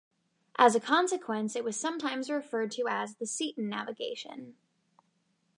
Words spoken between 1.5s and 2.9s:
it was sometimes referred to